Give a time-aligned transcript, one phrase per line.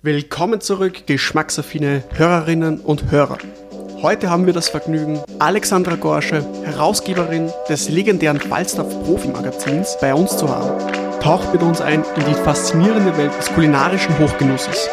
[0.00, 3.38] Willkommen zurück, geschmacksaffine Hörerinnen und Hörer.
[4.00, 10.48] Heute haben wir das Vergnügen, Alexandra Gorsche, Herausgeberin des legendären Falstaff Profi-Magazins, bei uns zu
[10.48, 10.78] haben.
[11.20, 14.88] Taucht mit uns ein in die faszinierende Welt des kulinarischen Hochgenusses.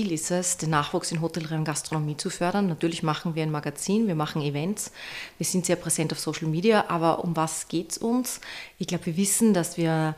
[0.00, 2.68] Ziel ist es, den Nachwuchs in Hotellerie und Gastronomie zu fördern.
[2.68, 4.92] Natürlich machen wir ein Magazin, wir machen Events,
[5.36, 8.40] wir sind sehr präsent auf Social Media, aber um was geht es uns?
[8.78, 10.14] Ich glaube, wir wissen, dass wir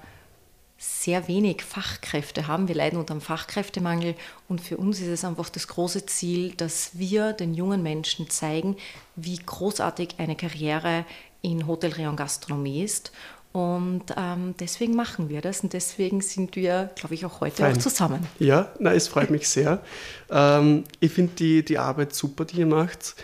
[0.78, 2.68] sehr wenig Fachkräfte haben.
[2.68, 4.14] Wir leiden unter einem Fachkräftemangel
[4.48, 8.76] und für uns ist es einfach das große Ziel, dass wir den jungen Menschen zeigen,
[9.16, 11.04] wie großartig eine Karriere
[11.40, 13.10] in Hotellerie und Gastronomie ist
[13.52, 17.76] und ähm, deswegen machen wir das und deswegen sind wir, glaube ich, auch heute Fein.
[17.76, 18.26] auch zusammen.
[18.38, 19.82] Ja, na, es freut mich sehr.
[20.34, 23.16] Ähm, ich finde die, die Arbeit super, die ihr macht.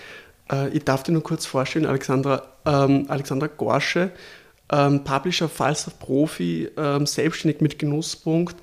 [0.52, 4.12] Äh, ich darf dir nur kurz vorstellen, Alexandra, ähm, Alexandra Gorsche,
[4.70, 8.56] ähm, Publisher, Falstaff Profi, ähm, selbstständig mit Genusspunkt.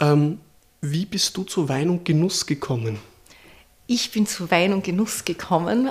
[0.00, 0.38] Ähm,
[0.80, 2.98] wie bist du zu Wein und Genuss gekommen?
[3.86, 5.90] Ich bin zu Wein und Genuss gekommen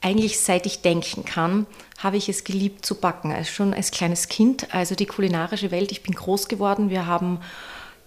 [0.00, 1.66] eigentlich seit ich denken kann,
[1.98, 4.74] habe ich es geliebt zu backen, also schon als kleines Kind.
[4.74, 6.88] Also die kulinarische Welt, ich bin groß geworden.
[6.90, 7.40] Wir haben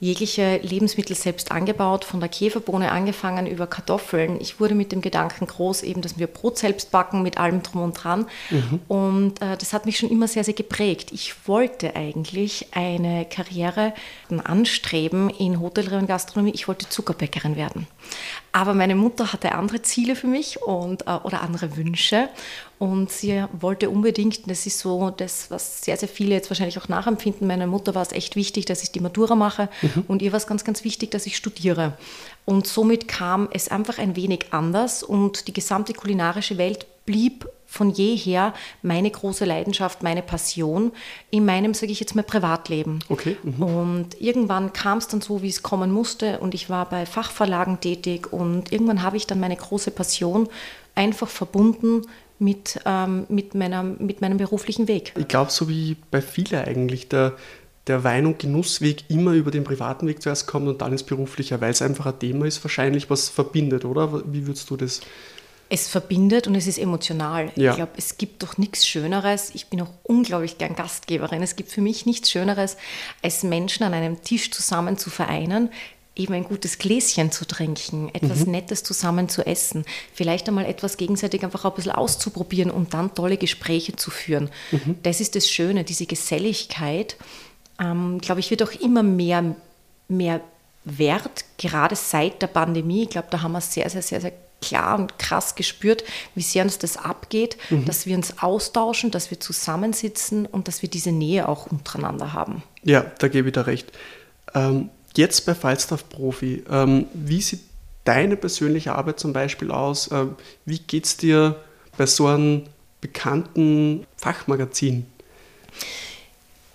[0.03, 4.41] jegliche Lebensmittel selbst angebaut, von der Käferbohne angefangen über Kartoffeln.
[4.41, 7.83] Ich wurde mit dem Gedanken groß, eben, dass wir Brot selbst backen mit allem drum
[7.83, 8.25] und dran.
[8.49, 8.79] Mhm.
[8.89, 11.11] Und äh, das hat mich schon immer sehr, sehr geprägt.
[11.13, 13.93] Ich wollte eigentlich eine Karriere
[14.43, 16.51] anstreben in Hotellerie und Gastronomie.
[16.53, 17.87] Ich wollte Zuckerbäckerin werden.
[18.55, 22.29] Aber meine Mutter hatte andere Ziele für mich und, äh, oder andere Wünsche.
[22.77, 26.87] Und sie wollte unbedingt, das ist so das, was sehr, sehr viele jetzt wahrscheinlich auch
[26.87, 27.47] nachempfinden.
[27.47, 30.03] Meiner Mutter war es echt wichtig, dass ich die Matura mache mhm.
[30.07, 31.97] und ihr war es ganz, ganz wichtig, dass ich studiere.
[32.45, 37.89] Und somit kam es einfach ein wenig anders und die gesamte kulinarische Welt blieb von
[37.89, 38.53] jeher
[38.83, 40.91] meine große Leidenschaft, meine Passion
[41.31, 42.99] in meinem, sage ich jetzt mal, Privatleben.
[43.09, 43.35] Okay.
[43.41, 43.63] Mhm.
[43.63, 47.79] Und irgendwann kam es dann so, wie es kommen musste und ich war bei Fachverlagen
[47.79, 50.49] tätig und irgendwann habe ich dann meine große Passion
[50.93, 52.03] einfach verbunden
[52.37, 55.13] mit, ähm, mit, meiner, mit meinem beruflichen Weg.
[55.17, 57.33] Ich glaube, so wie bei vielen eigentlich, der,
[57.87, 61.59] der Wein- und Genussweg immer über den privaten Weg zuerst kommt und dann ins berufliche,
[61.59, 64.23] weil es einfach ein Thema ist, wahrscheinlich was verbindet, oder?
[64.31, 65.01] Wie würdest du das
[65.73, 67.51] es verbindet und es ist emotional.
[67.55, 67.71] Ja.
[67.71, 69.49] Ich glaube, es gibt doch nichts Schöneres.
[69.55, 71.41] Ich bin auch unglaublich gern Gastgeberin.
[71.41, 72.77] Es gibt für mich nichts Schöneres,
[73.23, 75.69] als Menschen an einem Tisch zusammen zu vereinen,
[76.15, 78.51] eben ein gutes Gläschen zu trinken, etwas mhm.
[78.51, 79.83] Nettes zusammen zu essen,
[80.13, 84.51] vielleicht einmal etwas gegenseitig einfach ein bisschen auszuprobieren und dann tolle Gespräche zu führen.
[84.69, 84.97] Mhm.
[85.01, 87.17] Das ist das Schöne, diese Geselligkeit,
[87.79, 89.55] ähm, glaube ich, wird auch immer mehr,
[90.07, 90.41] mehr
[90.85, 93.03] wert, gerade seit der Pandemie.
[93.03, 94.33] Ich glaube, da haben wir sehr, sehr, sehr, sehr
[94.63, 96.03] klar und krass gespürt,
[96.35, 97.85] wie sehr uns das abgeht, mhm.
[97.85, 102.63] dass wir uns austauschen, dass wir zusammensitzen und dass wir diese Nähe auch untereinander haben.
[102.83, 103.91] Ja, da gebe ich dir recht.
[104.53, 107.61] Ähm, jetzt bei Falstaff Profi, ähm, wie sieht
[108.05, 110.11] deine persönliche Arbeit zum Beispiel aus?
[110.11, 110.35] Ähm,
[110.65, 111.55] wie geht es dir
[111.97, 112.63] bei so einem
[113.01, 115.05] bekannten Fachmagazin?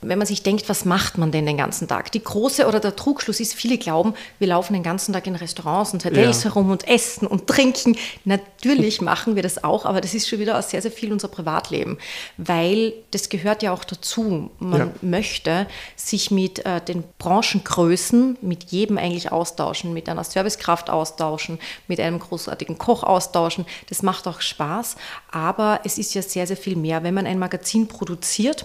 [0.01, 2.13] Wenn man sich denkt, was macht man denn den ganzen Tag?
[2.13, 5.93] Die große oder der Trugschluss ist, viele glauben, wir laufen den ganzen Tag in Restaurants
[5.93, 6.51] und Hotels ja.
[6.51, 7.97] herum und essen und trinken.
[8.25, 11.99] Natürlich machen wir das auch, aber das ist schon wieder sehr, sehr viel unser Privatleben,
[12.37, 14.51] weil das gehört ja auch dazu.
[14.61, 14.91] Man ja.
[15.03, 15.67] möchte
[15.97, 21.59] sich mit äh, den Branchengrößen, mit jedem eigentlich austauschen, mit einer Servicekraft austauschen,
[21.89, 23.67] mit einem großartigen Koch austauschen.
[23.89, 24.95] Das macht auch Spaß,
[25.33, 27.03] aber es ist ja sehr, sehr viel mehr.
[27.03, 28.65] Wenn man ein Magazin produziert,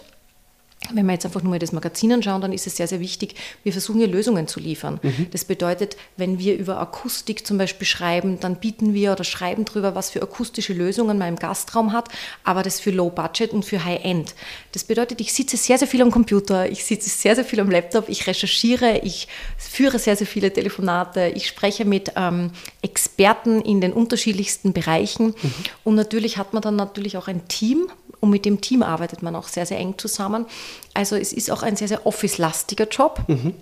[0.94, 3.36] wenn wir jetzt einfach nur mal das Magazin anschauen, dann ist es sehr, sehr wichtig,
[3.64, 5.00] wir versuchen hier Lösungen zu liefern.
[5.02, 5.28] Mhm.
[5.32, 9.96] Das bedeutet, wenn wir über Akustik zum Beispiel schreiben, dann bieten wir oder schreiben darüber,
[9.96, 12.10] was für akustische Lösungen man im Gastraum hat,
[12.44, 14.36] aber das für Low Budget und für High End.
[14.72, 17.70] Das bedeutet, ich sitze sehr, sehr viel am Computer, ich sitze sehr, sehr viel am
[17.70, 23.82] Laptop, ich recherchiere, ich führe sehr, sehr viele Telefonate, ich spreche mit ähm, Experten in
[23.82, 25.54] den unterschiedlichsten Bereichen mhm.
[25.84, 27.88] und natürlich hat man dann natürlich auch ein Team,
[28.24, 30.46] und mit dem Team arbeitet man auch sehr, sehr eng zusammen.
[30.94, 33.24] Also es ist auch ein sehr, sehr office-lastiger Job.
[33.28, 33.54] Mhm.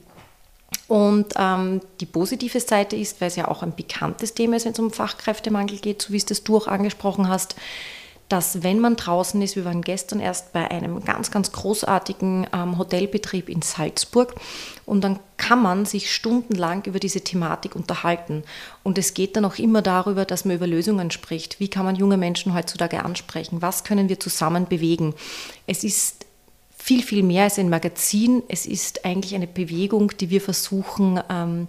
[0.88, 4.74] Und ähm, die positive Seite ist, weil es ja auch ein bekanntes Thema ist, wenn
[4.74, 7.56] es um Fachkräftemangel geht, so wie es das du auch angesprochen hast,
[8.32, 12.78] dass wenn man draußen ist, wir waren gestern erst bei einem ganz, ganz großartigen ähm,
[12.78, 14.36] Hotelbetrieb in Salzburg
[14.86, 18.44] und dann kann man sich stundenlang über diese Thematik unterhalten.
[18.84, 21.60] Und es geht dann auch immer darüber, dass man über Lösungen spricht.
[21.60, 23.62] Wie kann man junge Menschen heutzutage ansprechen?
[23.62, 25.14] Was können wir zusammen bewegen?
[25.68, 26.21] Es ist
[26.82, 28.42] viel, viel mehr als ein Magazin.
[28.48, 31.68] Es ist eigentlich eine Bewegung, die wir versuchen, ähm,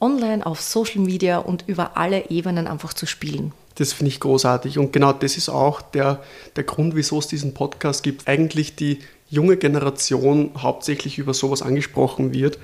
[0.00, 3.52] online, auf Social Media und über alle Ebenen einfach zu spielen.
[3.76, 4.78] Das finde ich großartig.
[4.78, 6.22] Und genau das ist auch der,
[6.56, 8.26] der Grund, wieso es diesen Podcast gibt.
[8.26, 8.98] Eigentlich die
[9.30, 12.58] junge Generation hauptsächlich über sowas angesprochen wird.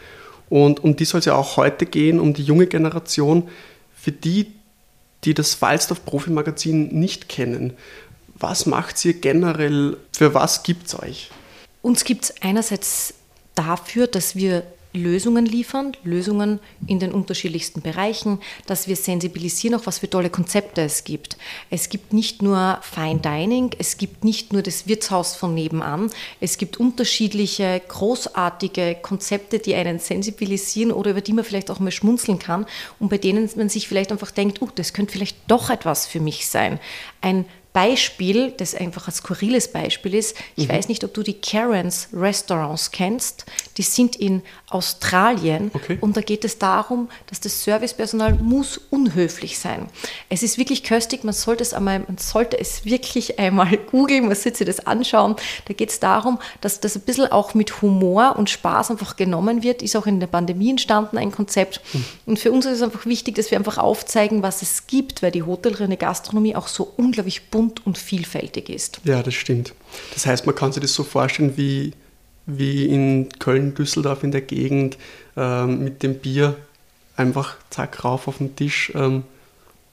[0.49, 3.49] Und um die soll es ja auch heute gehen, um die junge Generation.
[3.95, 4.53] Für die,
[5.23, 7.75] die das Falstaff Profi-Magazin nicht kennen,
[8.37, 9.97] was macht ihr generell?
[10.13, 11.31] Für was gibt es euch?
[11.85, 13.13] Uns gibt es einerseits
[13.55, 14.63] dafür, dass wir
[14.95, 20.81] Lösungen liefern, Lösungen in den unterschiedlichsten Bereichen, dass wir sensibilisieren, auch was für tolle Konzepte
[20.81, 21.37] es gibt.
[21.69, 26.11] Es gibt nicht nur Fine Dining, es gibt nicht nur das Wirtshaus von nebenan,
[26.41, 31.93] es gibt unterschiedliche großartige Konzepte, die einen sensibilisieren oder über die man vielleicht auch mal
[31.93, 32.65] schmunzeln kann
[32.99, 36.21] und bei denen man sich vielleicht einfach denkt, uh, das könnte vielleicht doch etwas für
[36.21, 36.81] mich sein.
[37.21, 37.45] Ein
[37.75, 40.73] Beispiel, das einfach ein skurriles Beispiel ist, ich mhm.
[40.75, 43.47] weiß nicht, ob du die Karens Restaurants kennst,
[43.79, 45.99] die sind in Australien okay.
[46.01, 49.89] und da geht es darum, dass das Servicepersonal muss unhöflich sein.
[50.29, 54.37] Es ist wirklich köstlich, man sollte es einmal, man sollte es wirklich einmal googeln, man
[54.37, 55.35] sollte sich das anschauen.
[55.65, 59.65] Da geht es darum, dass das ein bisschen auch mit Humor und Spaß einfach genommen
[59.65, 61.81] wird, ist auch in der Pandemie entstanden ein Konzept.
[61.93, 62.05] Mhm.
[62.27, 65.33] Und für uns ist es einfach wichtig, dass wir einfach aufzeigen, was es gibt, weil
[65.33, 69.01] die Hotellerie und Gastronomie auch so unglaublich bunt bunt und vielfältig ist.
[69.05, 69.73] Ja, das stimmt.
[70.13, 71.93] Das heißt, man kann sich das so vorstellen wie,
[72.47, 74.99] wie in Köln, Düsseldorf in der Gegend
[75.37, 76.57] ähm, mit dem Bier
[77.17, 78.93] einfach zack rauf auf den Tisch.
[78.95, 79.25] Ähm,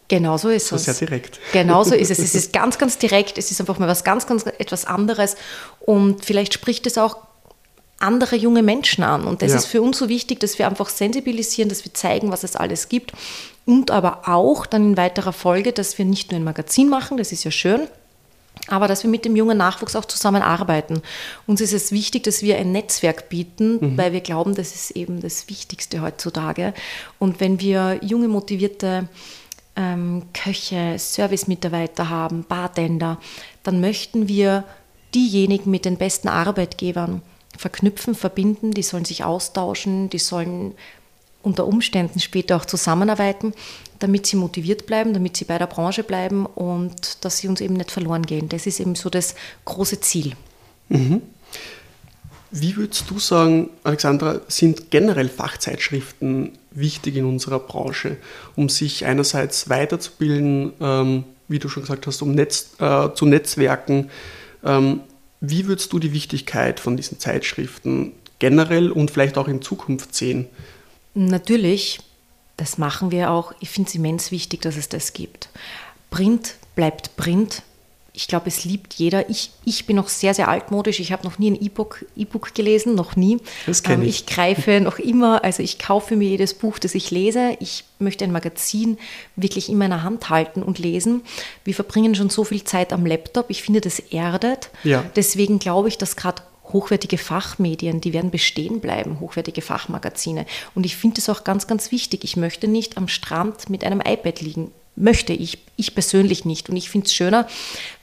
[0.08, 0.84] Genau so ist so es.
[0.84, 1.40] Sehr direkt.
[1.54, 2.20] Genau so ist es.
[2.20, 3.38] Es ist ganz, ganz direkt.
[3.38, 5.38] Es ist einfach mal was ganz, ganz etwas anderes.
[5.80, 7.16] Und vielleicht spricht es auch
[7.98, 9.24] andere junge Menschen an.
[9.24, 9.58] Und das ja.
[9.58, 12.90] ist für uns so wichtig, dass wir einfach sensibilisieren, dass wir zeigen, was es alles
[12.90, 13.14] gibt
[13.66, 17.32] und aber auch dann in weiterer Folge, dass wir nicht nur ein Magazin machen, das
[17.32, 17.88] ist ja schön,
[18.68, 21.02] aber dass wir mit dem jungen Nachwuchs auch zusammenarbeiten.
[21.48, 23.98] Uns ist es wichtig, dass wir ein Netzwerk bieten, mhm.
[23.98, 26.74] weil wir glauben, das ist eben das Wichtigste heutzutage.
[27.20, 29.08] Und wenn wir junge, motivierte
[29.76, 33.18] ähm, Köche, Servicemitarbeiter haben, Bartender,
[33.64, 34.64] dann möchten wir
[35.14, 37.22] diejenigen mit den besten Arbeitgebern
[37.58, 40.74] verknüpfen, verbinden, die sollen sich austauschen, die sollen
[41.44, 43.54] unter Umständen später auch zusammenarbeiten,
[44.00, 47.76] damit sie motiviert bleiben, damit sie bei der Branche bleiben und dass sie uns eben
[47.76, 48.50] nicht verloren gehen.
[48.50, 49.36] Das ist eben so das
[49.66, 50.34] große Ziel.
[50.90, 51.22] Mhm.
[52.54, 58.18] Wie würdest du sagen, Alexandra, sind generell Fachzeitschriften wichtig in unserer Branche,
[58.58, 64.10] um sich einerseits weiterzubilden, ähm, wie du schon gesagt hast, um Netz, äh, zu Netzwerken?
[64.66, 65.02] Ähm,
[65.40, 70.48] wie würdest du die Wichtigkeit von diesen Zeitschriften generell und vielleicht auch in Zukunft sehen?
[71.14, 72.00] Natürlich,
[72.58, 73.54] das machen wir auch.
[73.60, 75.50] Ich finde es immens wichtig, dass es das gibt.
[76.10, 77.64] Print bleibt Print.
[78.14, 79.30] Ich glaube, es liebt jeder.
[79.30, 81.00] Ich, ich bin noch sehr, sehr altmodisch.
[81.00, 83.38] Ich habe noch nie ein E-Book e gelesen, noch nie.
[83.66, 84.22] Das kenne ähm, ich.
[84.22, 87.56] ich greife noch immer, also ich kaufe mir jedes Buch, das ich lese.
[87.62, 88.98] Ich möchte ein Magazin
[89.38, 91.22] wirklich in meiner Hand halten und lesen.
[91.64, 93.50] Wir verbringen schon so viel Zeit am Laptop.
[93.50, 94.72] Ich finde, das erdet.
[94.84, 95.06] Ja.
[95.16, 96.42] Deswegen glaube ich, dass gerade
[96.74, 100.46] hochwertige Fachmedien, die werden bestehen bleiben, hochwertige Fachmagazine.
[100.76, 102.24] Und ich finde es auch ganz, ganz wichtig.
[102.24, 104.72] Ich möchte nicht am Strand mit einem iPad liegen.
[104.96, 106.70] Möchte ich, ich persönlich nicht.
[106.70, 107.48] Und ich finde es schöner,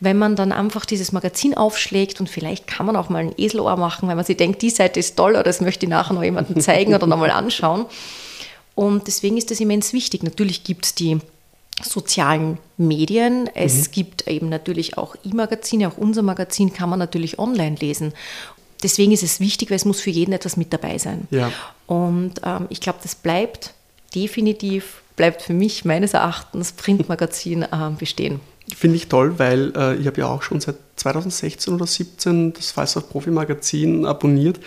[0.01, 3.77] wenn man dann einfach dieses Magazin aufschlägt und vielleicht kann man auch mal ein Eselohr
[3.77, 6.23] machen, wenn man sich denkt, die Seite ist toll oder das möchte ich nachher noch
[6.23, 7.87] jemandem zeigen oder nochmal anschauen.
[8.75, 10.23] Und deswegen ist das immens wichtig.
[10.23, 11.19] Natürlich gibt es die
[11.83, 13.49] sozialen Medien.
[13.55, 13.93] Es mhm.
[13.93, 18.13] gibt eben natürlich auch E-Magazine, auch unser Magazin kann man natürlich online lesen
[18.83, 21.27] deswegen ist es wichtig, weil es muss für jeden etwas mit dabei sein.
[21.31, 21.51] Ja.
[21.87, 23.75] Und ähm, ich glaube, das bleibt
[24.15, 28.41] definitiv, bleibt für mich meines Erachtens Printmagazin äh, bestehen.
[28.77, 32.71] Finde ich toll, weil äh, ich habe ja auch schon seit 2016 oder 2017 das
[32.71, 34.61] Falstaff Profi Magazin abonniert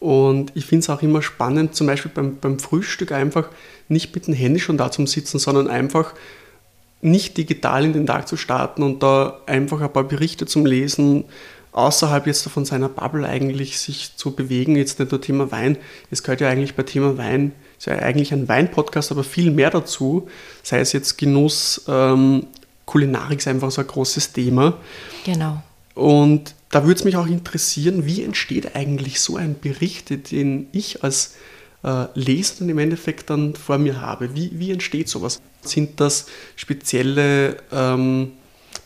[0.00, 3.48] und ich finde es auch immer spannend, zum Beispiel beim, beim Frühstück einfach
[3.88, 6.14] nicht mit dem Handy schon da zum Sitzen, sondern einfach
[7.02, 11.24] nicht digital in den Tag zu starten und da einfach ein paar Berichte zum Lesen
[11.72, 15.76] außerhalb jetzt von seiner Bubble eigentlich sich zu bewegen, jetzt nicht nur Thema Wein,
[16.10, 19.70] es gehört ja eigentlich bei Thema Wein, ist ja eigentlich ein Wein-Podcast, aber viel mehr
[19.70, 20.28] dazu,
[20.62, 22.46] sei es jetzt Genuss, ähm,
[22.86, 24.76] Kulinarik ist einfach so ein großes Thema.
[25.24, 25.62] Genau.
[25.94, 31.04] Und da würde es mich auch interessieren, wie entsteht eigentlich so ein Bericht, den ich
[31.04, 31.34] als
[31.84, 34.34] äh, Leser dann im Endeffekt dann vor mir habe?
[34.34, 35.40] Wie, wie entsteht sowas?
[35.62, 38.32] Sind das spezielle ähm,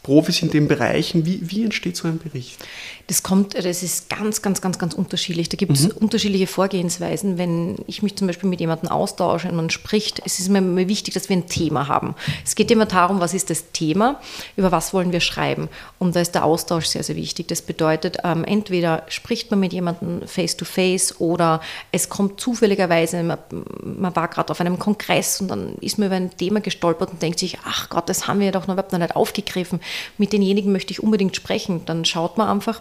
[0.05, 1.27] Profis in den Bereichen.
[1.27, 2.59] Wie, wie entsteht so ein Bericht?
[3.07, 5.49] Das kommt, das ist ganz, ganz, ganz, ganz unterschiedlich.
[5.49, 5.97] Da gibt es mhm.
[5.97, 7.39] unterschiedliche Vorgehensweisen.
[7.39, 11.15] Wenn ich mich zum Beispiel mit jemandem austausche und man spricht, es ist mir wichtig,
[11.15, 12.15] dass wir ein Thema haben.
[12.45, 14.21] Es geht immer darum, was ist das Thema,
[14.57, 15.69] über was wollen wir schreiben.
[15.99, 17.49] Und da ist der Austausch sehr, sehr wichtig.
[17.49, 21.61] Das bedeutet, ähm, entweder spricht man mit jemandem face to face oder
[21.93, 23.39] es kommt zufälligerweise, man,
[23.83, 27.23] man war gerade auf einem Kongress und dann ist man über ein Thema gestolpert und
[27.23, 29.81] denkt sich, ach Gott, das haben wir doch noch überhaupt noch nicht aufgegriffen
[30.19, 31.83] mit denjenigen möchte ich unbedingt sprechen.
[31.87, 32.81] Dann schaut man einfach,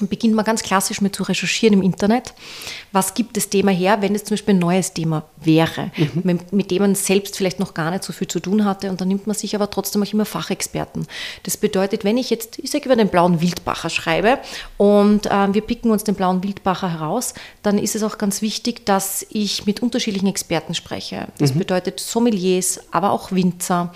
[0.00, 2.34] und beginnt man ganz klassisch mit zu recherchieren im Internet.
[2.92, 6.20] Was gibt das Thema her, wenn es zum Beispiel ein neues Thema wäre, mhm.
[6.24, 9.00] mit, mit, dem man selbst vielleicht noch gar nicht so viel zu tun hatte und
[9.00, 11.06] dann nimmt man sich aber trotzdem auch immer Fachexperten.
[11.42, 14.38] Das bedeutet, wenn ich jetzt, ich sage über den blauen Wildbacher schreibe
[14.76, 18.86] und äh, wir picken uns den blauen Wildbacher heraus, dann ist es auch ganz wichtig,
[18.86, 21.26] dass ich mit unterschiedlichen Experten spreche.
[21.38, 21.60] Das mhm.
[21.60, 23.92] bedeutet Sommeliers, aber auch Winzer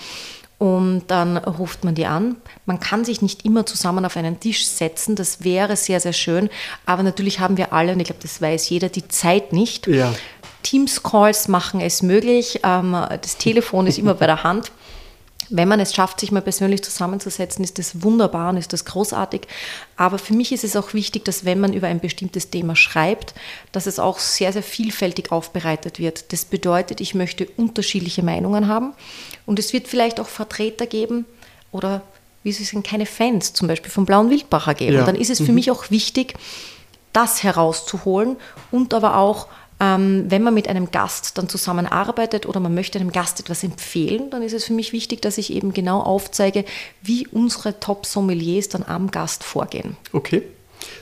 [0.63, 2.37] und dann ruft man die an.
[2.67, 6.51] Man kann sich nicht immer zusammen auf einen Tisch setzen, das wäre sehr, sehr schön,
[6.87, 9.89] aber natürlich haben wir alle, und ich glaube, das weiß jeder, die Zeit nicht.
[9.89, 10.15] Ja.
[10.63, 14.71] Teams-Calls machen es möglich, ähm, das Telefon ist immer bei der Hand.
[15.51, 19.43] Wenn man es schafft, sich mal persönlich zusammenzusetzen, ist das wunderbar und ist das großartig.
[19.97, 23.35] Aber für mich ist es auch wichtig, dass wenn man über ein bestimmtes Thema schreibt,
[23.73, 26.33] dass es auch sehr, sehr vielfältig aufbereitet wird.
[26.33, 28.93] Das bedeutet, ich möchte unterschiedliche Meinungen haben
[29.47, 31.27] und es wird vielleicht auch Vertreter geben
[31.71, 32.03] oder
[32.43, 34.97] wie sie sind, keine Fans zum Beispiel vom Blauen Wildbacher geben.
[34.97, 35.05] Ja.
[35.05, 35.57] Dann ist es für mhm.
[35.57, 36.35] mich auch wichtig,
[37.13, 38.37] das herauszuholen
[38.71, 39.49] und aber auch
[39.83, 44.31] ähm, wenn man mit einem Gast dann zusammenarbeitet oder man möchte einem Gast etwas empfehlen,
[44.31, 46.65] dann ist es für mich wichtig, dass ich eben genau aufzeige,
[47.03, 49.97] wie unsere Top-Sommeliers dann am Gast vorgehen.
[50.13, 50.45] Okay.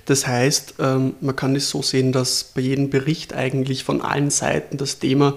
[0.07, 4.31] Das heißt, ähm, man kann es so sehen, dass bei jedem Bericht eigentlich von allen
[4.31, 5.35] Seiten das Thema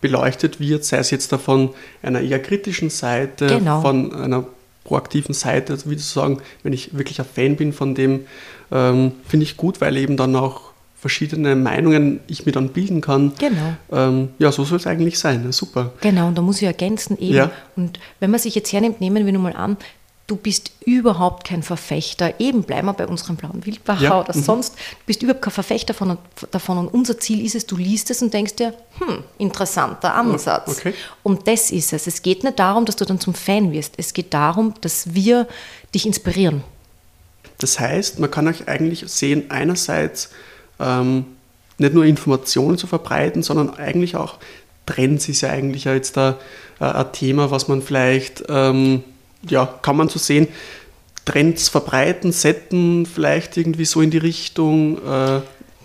[0.00, 1.70] beleuchtet wird, sei es jetzt davon
[2.02, 3.82] einer eher kritischen Seite, genau.
[3.82, 4.46] von einer
[4.84, 8.26] proaktiven Seite, also wie zu sagen, wenn ich wirklich ein Fan bin von dem,
[8.70, 10.72] ähm, finde ich gut, weil eben dann auch
[11.06, 13.32] verschiedene Meinungen ich mir dann bilden kann.
[13.38, 13.76] Genau.
[13.92, 15.52] Ähm, ja, so soll es eigentlich sein.
[15.52, 15.92] Super.
[16.00, 17.34] Genau, und da muss ich ergänzen eben.
[17.34, 17.50] Ja.
[17.76, 19.76] Und wenn man sich jetzt hernimmt, nehmen wir nun mal an,
[20.26, 24.20] du bist überhaupt kein Verfechter, eben bleiben wir bei unserem blauen Wildbacher ja.
[24.20, 24.42] oder mhm.
[24.42, 26.18] sonst, du bist überhaupt kein Verfechter von,
[26.50, 30.78] davon und unser Ziel ist es, du liest es und denkst dir, hm, interessanter Ansatz.
[30.78, 30.92] Okay.
[31.22, 32.08] Und das ist es.
[32.08, 35.46] Es geht nicht darum, dass du dann zum Fan wirst, es geht darum, dass wir
[35.94, 36.64] dich inspirieren.
[37.58, 40.30] Das heißt, man kann euch eigentlich sehen, einerseits
[40.80, 41.24] ähm,
[41.78, 44.36] nicht nur Informationen zu verbreiten, sondern eigentlich auch
[44.86, 46.38] Trends ist ja eigentlich ja jetzt da
[46.80, 49.02] äh, ein Thema, was man vielleicht, ähm,
[49.48, 50.48] ja, kann man so sehen,
[51.24, 54.98] Trends verbreiten, setten, vielleicht irgendwie so in die Richtung.
[55.04, 55.40] Äh,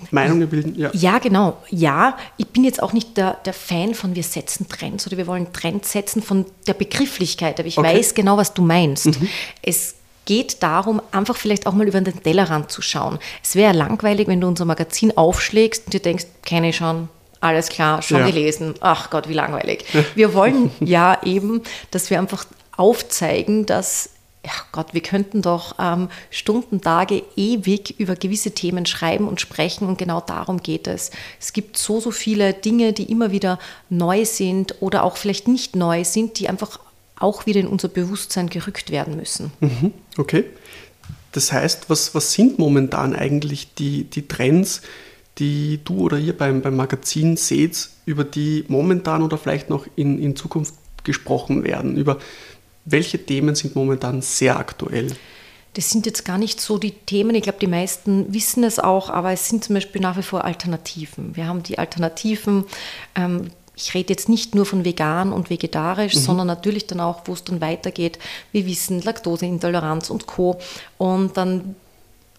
[0.09, 0.89] Meinungen bilden, ja.
[0.93, 1.61] Ja, genau.
[1.69, 5.27] Ja, ich bin jetzt auch nicht der, der Fan von wir setzen Trends oder wir
[5.27, 7.97] wollen Trends setzen von der Begrifflichkeit, aber ich okay.
[7.97, 9.05] weiß genau, was du meinst.
[9.05, 9.29] Mhm.
[9.61, 13.19] Es geht darum, einfach vielleicht auch mal über den Tellerrand zu schauen.
[13.43, 17.09] Es wäre langweilig, wenn du unser Magazin aufschlägst und dir denkst, kenne ich schon,
[17.39, 18.27] alles klar, schon ja.
[18.27, 18.75] gelesen.
[18.81, 19.85] Ach Gott, wie langweilig.
[20.15, 22.45] Wir wollen ja eben, dass wir einfach
[22.77, 24.11] aufzeigen, dass
[24.45, 29.87] ja Gott, wir könnten doch ähm, Stunden, Tage, ewig über gewisse Themen schreiben und sprechen
[29.87, 31.11] und genau darum geht es.
[31.39, 33.59] Es gibt so, so viele Dinge, die immer wieder
[33.89, 36.79] neu sind oder auch vielleicht nicht neu sind, die einfach
[37.21, 39.51] auch wieder in unser Bewusstsein gerückt werden müssen.
[39.59, 40.45] Mhm, okay.
[41.31, 44.81] Das heißt, was, was sind momentan eigentlich die, die Trends,
[45.37, 50.21] die du oder ihr beim, beim Magazin seht, über die momentan oder vielleicht noch in,
[50.21, 50.73] in Zukunft
[51.03, 51.97] gesprochen werden?
[51.97, 52.19] Über
[52.85, 55.15] welche Themen sind momentan sehr aktuell?
[55.73, 59.09] Das sind jetzt gar nicht so die Themen, ich glaube, die meisten wissen es auch,
[59.09, 61.37] aber es sind zum Beispiel nach wie vor Alternativen.
[61.37, 62.65] Wir haben die Alternativen,
[63.15, 63.51] ähm,
[63.81, 66.19] ich rede jetzt nicht nur von vegan und vegetarisch, mhm.
[66.19, 68.19] sondern natürlich dann auch, wo es dann weitergeht.
[68.51, 70.59] Wir wissen Laktoseintoleranz und Co.
[70.97, 71.75] Und dann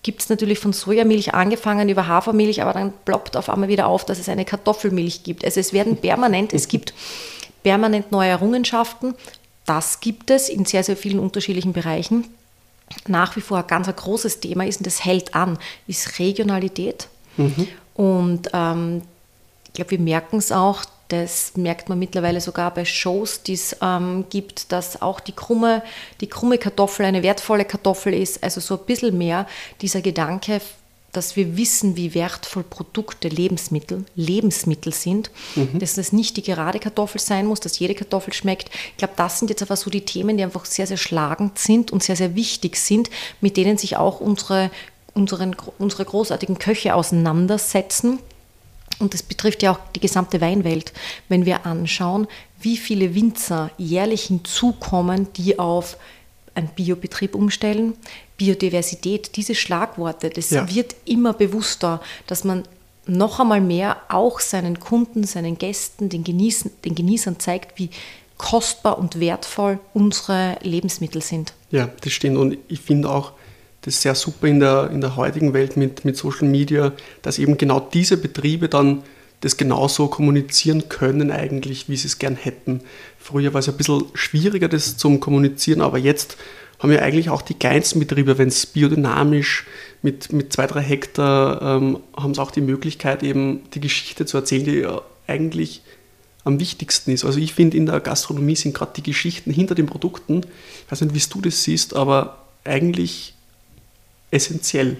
[0.02, 4.04] gibt es natürlich von Sojamilch angefangen über Hafermilch, aber dann ploppt auf einmal wieder auf,
[4.04, 5.44] dass es eine Kartoffelmilch gibt.
[5.44, 6.94] Also es werden permanent, es gibt
[7.62, 9.14] permanent neue Errungenschaften.
[9.66, 12.24] Das gibt es in sehr, sehr vielen unterschiedlichen Bereichen.
[13.06, 17.08] Nach wie vor ein ganz ein großes Thema ist, und das hält an, ist Regionalität.
[17.36, 17.68] Mhm.
[17.94, 19.02] Und ähm,
[19.66, 23.76] ich glaube, wir merken es auch, das merkt man mittlerweile sogar bei Shows, die es
[23.82, 25.82] ähm, gibt, dass auch die krumme,
[26.22, 28.42] die krumme Kartoffel eine wertvolle Kartoffel ist.
[28.42, 29.46] Also so ein bisschen mehr
[29.82, 30.62] dieser Gedanke,
[31.12, 35.78] dass wir wissen, wie wertvoll Produkte, Lebensmittel, Lebensmittel sind, mhm.
[35.78, 38.70] dass es nicht die gerade Kartoffel sein muss, dass jede Kartoffel schmeckt.
[38.92, 41.90] Ich glaube, das sind jetzt einfach so die Themen, die einfach sehr, sehr schlagend sind
[41.90, 43.10] und sehr, sehr wichtig sind,
[43.42, 44.70] mit denen sich auch unsere,
[45.12, 48.18] unseren, unsere großartigen Köche auseinandersetzen
[48.98, 50.92] und das betrifft ja auch die gesamte Weinwelt,
[51.28, 52.26] wenn wir anschauen,
[52.60, 55.96] wie viele Winzer jährlich hinzukommen, die auf
[56.54, 57.94] einen Biobetrieb umstellen.
[58.36, 60.72] Biodiversität, diese Schlagworte, das Ja.
[60.74, 62.64] wird immer bewusster, dass man
[63.06, 67.90] noch einmal mehr auch seinen Kunden, seinen Gästen, den, Genießen, den Genießern zeigt, wie
[68.38, 71.52] kostbar und wertvoll unsere Lebensmittel sind.
[71.70, 72.36] Ja, das stimmt.
[72.36, 73.32] Und ich finde auch,
[73.82, 77.38] das ist sehr super in der, in der heutigen Welt mit, mit Social Media, dass
[77.38, 79.02] eben genau diese Betriebe dann
[79.40, 82.80] das genauso kommunizieren können eigentlich, wie sie es gern hätten.
[83.18, 86.36] Früher war es ein bisschen schwieriger, das zum Kommunizieren, aber jetzt
[86.78, 89.66] haben ja eigentlich auch die kleinsten Betriebe, wenn es biodynamisch
[90.00, 94.36] mit, mit zwei, drei Hektar, ähm, haben sie auch die Möglichkeit, eben die Geschichte zu
[94.36, 95.82] erzählen, die ja eigentlich
[96.44, 97.24] am wichtigsten ist.
[97.24, 100.42] Also ich finde, in der Gastronomie sind gerade die Geschichten hinter den Produkten,
[100.84, 103.34] ich weiß nicht, wie du das siehst, aber eigentlich
[104.32, 104.96] essentiell.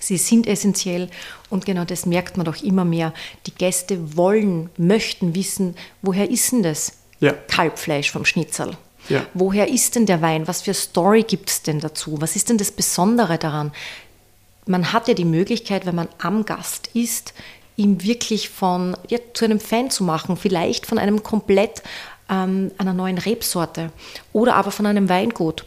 [0.00, 1.08] Sie sind essentiell
[1.48, 3.14] und genau das merkt man doch immer mehr.
[3.46, 7.32] Die Gäste wollen, möchten wissen, woher ist denn das Ja.
[7.32, 8.76] Kalbfleisch vom Schnitzel?
[9.08, 9.24] Ja.
[9.34, 10.46] Woher ist denn der Wein?
[10.46, 12.20] Was für Story gibt es denn dazu?
[12.20, 13.72] Was ist denn das Besondere daran?
[14.66, 17.34] Man hat ja die Möglichkeit, wenn man am Gast ist,
[17.76, 21.82] ihm wirklich von ja, zu einem Fan zu machen, vielleicht von einem komplett
[22.30, 23.90] ähm, einer neuen Rebsorte
[24.32, 25.64] oder aber von einem Weingut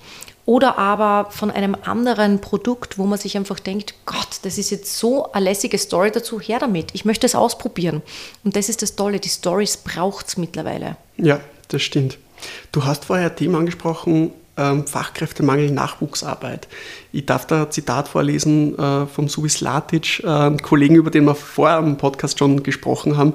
[0.48, 4.98] oder aber von einem anderen Produkt, wo man sich einfach denkt, Gott, das ist jetzt
[4.98, 8.02] so eine lässige Story dazu, her damit, ich möchte es ausprobieren.
[8.46, 10.96] Und das ist das Tolle, die Stories braucht es mittlerweile.
[11.18, 12.18] Ja, das stimmt.
[12.72, 16.70] Du hast vorher ein Thema angesprochen, ähm, Fachkräftemangel, Nachwuchsarbeit.
[17.12, 21.26] Ich darf da ein Zitat vorlesen äh, vom Subis Latic, äh, einem Kollegen, über den
[21.26, 23.34] wir vorher im Podcast schon gesprochen haben.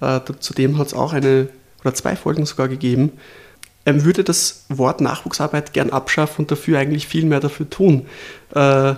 [0.00, 1.50] Äh, zudem hat es auch eine
[1.82, 3.12] oder zwei Folgen sogar gegeben.
[3.84, 8.06] Er würde das Wort Nachwuchsarbeit gern abschaffen und dafür eigentlich viel mehr dafür tun.
[8.54, 8.94] Äh,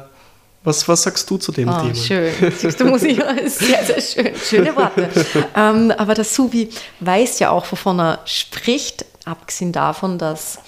[0.62, 1.94] was, was sagst du zu dem Oh, Thema?
[1.94, 2.32] schön.
[2.56, 3.16] Siehst du, muss ich,
[3.46, 4.34] sehr, sehr schön.
[4.36, 5.08] Schöne Worte.
[5.56, 10.58] ähm, aber der Subi weiß ja auch, wovon er spricht, abgesehen davon, dass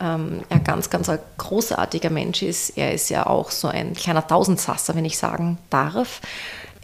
[0.00, 2.76] ähm, er ganz, ganz ein großartiger Mensch ist.
[2.76, 6.20] Er ist ja auch so ein kleiner Tausendsasser, wenn ich sagen darf.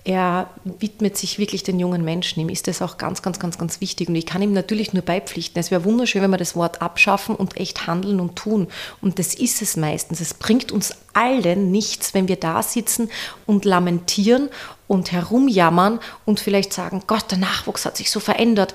[0.04, 2.40] Er widmet sich wirklich den jungen Menschen.
[2.40, 4.08] Ihm ist das auch ganz, ganz, ganz, ganz wichtig.
[4.08, 5.60] Und ich kann ihm natürlich nur beipflichten.
[5.60, 8.68] Es wäre wunderschön, wenn wir das Wort abschaffen und echt handeln und tun.
[9.02, 10.20] Und das ist es meistens.
[10.20, 13.10] Es bringt uns allen nichts, wenn wir da sitzen
[13.44, 14.48] und lamentieren
[14.86, 18.74] und herumjammern und vielleicht sagen, Gott, der Nachwuchs hat sich so verändert.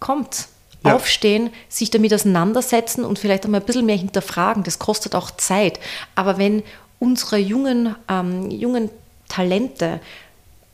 [0.00, 0.48] Kommt,
[0.84, 0.94] Ja.
[0.94, 4.62] aufstehen, sich damit auseinandersetzen und vielleicht einmal ein bisschen mehr hinterfragen.
[4.64, 5.80] Das kostet auch Zeit.
[6.14, 6.62] Aber wenn
[7.00, 8.90] unsere jungen, ähm, jungen
[9.28, 10.00] Talente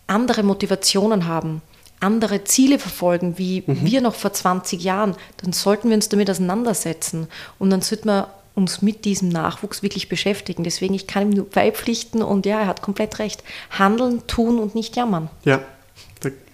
[0.06, 1.62] andere Motivationen haben,
[2.00, 7.28] andere Ziele verfolgen, wie wir noch vor 20 Jahren, dann sollten wir uns damit auseinandersetzen.
[7.58, 10.64] Und dann sollten wir uns mit diesem Nachwuchs wirklich beschäftigen.
[10.64, 13.42] Deswegen, ich kann ihm nur beipflichten und ja, er hat komplett recht.
[13.70, 15.28] Handeln, tun und nicht jammern.
[15.44, 15.60] Ja,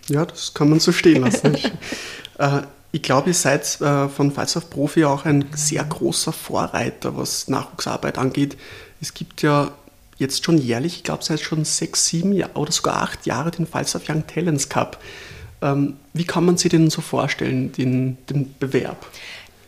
[0.09, 1.55] ja das kann man so stehen lassen.
[1.55, 1.65] ich
[2.39, 7.49] äh, ich glaube, ihr seid äh, von Falstaff Profi auch ein sehr großer Vorreiter, was
[7.49, 8.57] Nachwuchsarbeit angeht.
[9.01, 9.71] Es gibt ja
[10.21, 13.67] jetzt schon jährlich, ich glaube seit schon sechs, sieben Jahren oder sogar acht Jahre den
[13.67, 15.03] Falstaff Young Talents Cup.
[15.63, 19.07] Ähm, wie kann man sich den so vorstellen, den, den Bewerb?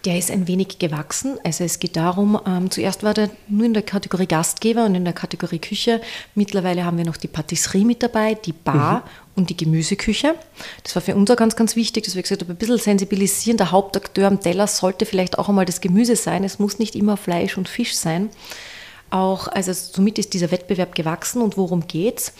[0.05, 1.38] Der ist ein wenig gewachsen.
[1.45, 5.05] Also es geht darum, ähm, zuerst war der nur in der Kategorie Gastgeber und in
[5.05, 6.01] der Kategorie Küche.
[6.35, 9.05] Mittlerweile haben wir noch die Patisserie mit dabei, die Bar
[9.37, 10.35] und die Gemüseküche.
[10.83, 13.59] Das war für uns auch ganz, ganz wichtig, dass wir gesagt haben, ein bisschen sensibilisieren.
[13.59, 16.43] Der Hauptakteur am Teller sollte vielleicht auch einmal das Gemüse sein.
[16.43, 18.31] Es muss nicht immer Fleisch und Fisch sein.
[19.12, 22.33] Auch, also somit ist dieser Wettbewerb gewachsen und worum geht's?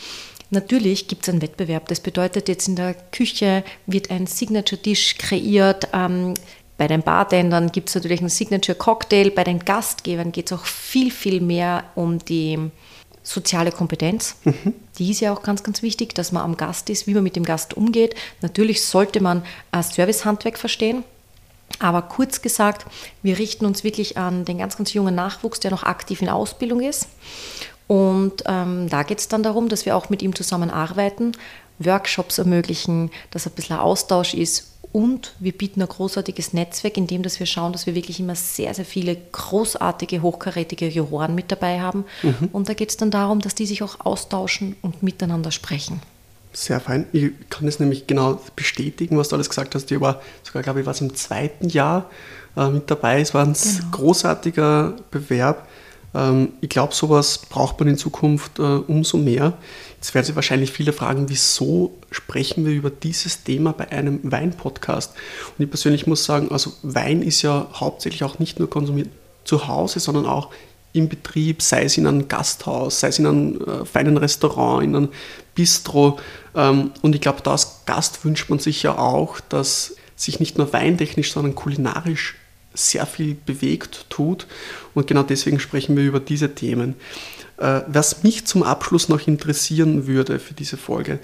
[0.49, 1.87] Natürlich gibt es einen Wettbewerb.
[1.89, 5.89] Das bedeutet, jetzt in der Küche wird ein Signature-Dish kreiert.
[5.93, 6.33] Ähm,
[6.79, 9.31] bei den Bartendern gibt es natürlich einen Signature-Cocktail.
[9.31, 12.59] Bei den Gastgebern geht es auch viel, viel mehr um die
[13.23, 14.37] soziale Kompetenz.
[14.99, 17.37] Die ist ja auch ganz, ganz wichtig, dass man am Gast ist, wie man mit
[17.37, 18.15] dem Gast umgeht.
[18.41, 19.43] Natürlich sollte man
[19.79, 21.05] Servicehandwerk verstehen.
[21.79, 22.87] Aber kurz gesagt,
[23.23, 26.81] wir richten uns wirklich an den ganz, ganz jungen Nachwuchs, der noch aktiv in Ausbildung
[26.81, 27.09] ist.
[27.89, 31.33] Und ähm, da geht es dann darum, dass wir auch mit ihm zusammenarbeiten,
[31.79, 34.69] Workshops ermöglichen, dass ein bisschen Austausch ist.
[34.93, 38.35] Und wir bieten ein großartiges Netzwerk, in dem dass wir schauen, dass wir wirklich immer
[38.35, 42.05] sehr, sehr viele großartige, hochkarätige Juroren mit dabei haben.
[42.53, 46.03] Und da geht es dann darum, dass die sich auch austauschen und miteinander sprechen.
[46.53, 47.07] Sehr fein.
[47.13, 49.91] Ich kann das nämlich genau bestätigen, was du alles gesagt hast.
[49.91, 52.11] Ich war sogar, glaube ich, was im zweiten Jahr
[52.57, 53.21] äh, mit dabei.
[53.21, 53.91] Es war ein Genau.
[53.91, 55.67] großartiger Bewerb.
[56.15, 59.55] Ähm, ich glaube, sowas braucht man in Zukunft äh, umso mehr.
[59.97, 65.15] Jetzt werden sich wahrscheinlich viele fragen, wieso sprechen wir über dieses Thema bei einem Wein-Podcast?
[65.57, 69.09] Und ich persönlich muss sagen, also Wein ist ja hauptsächlich auch nicht nur konsumiert
[69.45, 70.51] zu Hause, sondern auch
[70.93, 74.95] im Betrieb, sei es in einem Gasthaus, sei es in einem äh, feinen Restaurant, in
[74.95, 75.09] einem
[75.55, 76.19] Bistro.
[76.55, 80.59] Ähm, und ich glaube, da als Gast wünscht man sich ja auch, dass sich nicht
[80.59, 82.37] nur weintechnisch, sondern kulinarisch
[82.75, 84.47] sehr viel bewegt, tut.
[84.95, 86.95] Und genau deswegen sprechen wir über diese Themen.
[87.59, 91.19] Äh, was mich zum Abschluss noch interessieren würde für diese Folge,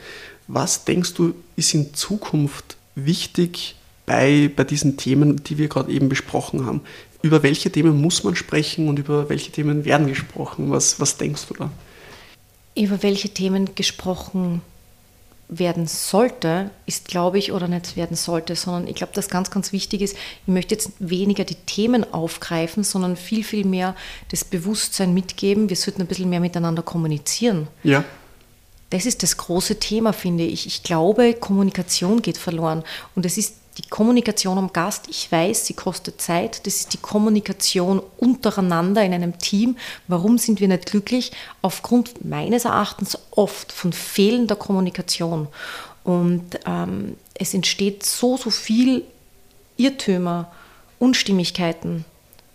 [0.47, 3.77] was denkst du, ist in Zukunft wichtig
[4.07, 6.81] bei, bei diesen Themen, die wir gerade eben besprochen haben?
[7.23, 10.71] Über welche Themen muss man sprechen und über welche Themen werden gesprochen?
[10.71, 11.71] Was, was denkst du da?
[12.77, 14.63] Über welche Themen gesprochen
[15.49, 19.73] werden sollte, ist, glaube ich, oder nicht werden sollte, sondern ich glaube, dass ganz, ganz
[19.73, 23.97] wichtig ist, ich möchte jetzt weniger die Themen aufgreifen, sondern viel, viel mehr
[24.31, 25.71] das Bewusstsein mitgeben.
[25.71, 27.69] Wir sollten ein bisschen mehr miteinander kommunizieren.
[27.83, 28.05] Ja.
[28.91, 30.67] Das ist das große Thema, finde ich.
[30.67, 32.85] Ich glaube, Kommunikation geht verloren.
[33.15, 36.67] Und es ist die Kommunikation am Gast, ich weiß, sie kostet Zeit.
[36.67, 39.77] Das ist die Kommunikation untereinander in einem Team.
[40.09, 41.31] Warum sind wir nicht glücklich?
[41.63, 45.47] Aufgrund meines Erachtens oft von fehlender Kommunikation.
[46.03, 49.05] Und ähm, es entsteht so, so viel
[49.77, 50.51] Irrtümer,
[50.99, 52.05] Unstimmigkeiten,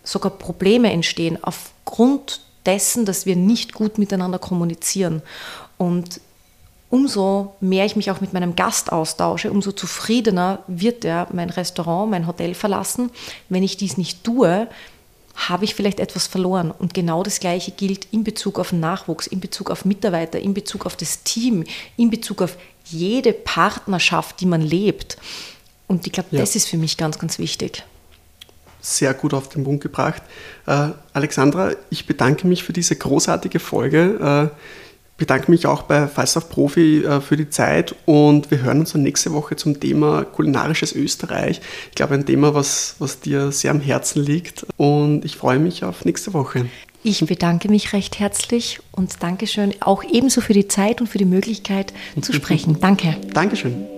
[0.02, 5.22] sogar Probleme entstehen aufgrund dessen, dass wir nicht gut miteinander kommunizieren.
[5.78, 6.20] Und
[6.94, 12.08] umso mehr ich mich auch mit meinem Gast austausche, umso zufriedener wird er mein Restaurant,
[12.08, 13.10] mein Hotel verlassen.
[13.48, 14.68] Wenn ich dies nicht tue,
[15.34, 16.70] habe ich vielleicht etwas verloren.
[16.70, 20.86] Und genau das Gleiche gilt in Bezug auf Nachwuchs, in Bezug auf Mitarbeiter, in Bezug
[20.86, 21.64] auf das Team,
[21.96, 25.16] in Bezug auf jede Partnerschaft, die man lebt.
[25.88, 26.38] Und ich glaube, ja.
[26.38, 27.82] das ist für mich ganz, ganz wichtig.
[28.80, 30.22] Sehr gut auf den Punkt gebracht.
[30.66, 34.52] Äh, Alexandra, ich bedanke mich für diese großartige Folge.
[34.52, 34.83] Äh,
[35.16, 39.02] bedanke mich auch bei Falstaff Profi äh, für die Zeit und wir hören uns dann
[39.02, 41.60] nächste Woche zum Thema kulinarisches Österreich.
[41.90, 45.84] Ich glaube, ein Thema, was, was dir sehr am Herzen liegt und ich freue mich
[45.84, 46.66] auf nächste Woche.
[47.06, 51.26] Ich bedanke mich recht herzlich und Dankeschön auch ebenso für die Zeit und für die
[51.26, 52.78] Möglichkeit zu sprechen.
[52.80, 53.16] Danke.
[53.34, 53.93] Dankeschön.